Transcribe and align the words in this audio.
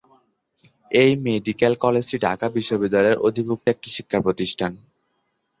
এই 0.91 1.11
মেডিকেল 1.25 1.73
কলেজটি 1.83 2.17
ঢাকা 2.25 2.45
বিশ্ববিদ্যালয়ের 2.55 3.21
অধিভুক্ত 3.27 3.65
একটি 3.69 3.89
শিক্ষাপ্রতিষ্ঠান। 3.95 4.71